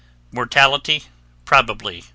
[0.31, 1.03] (Mortality
[1.45, 2.07] probably 2.